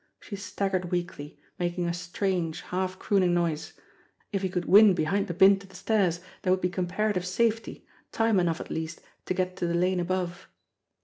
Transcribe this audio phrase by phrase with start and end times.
[0.19, 3.73] She staggered weakly, making a strange, half crooning noise.
[4.31, 7.85] If he could win behind the bin to the stairs, there would be comparative safety,
[8.11, 10.47] time enough at least to get to the lane above.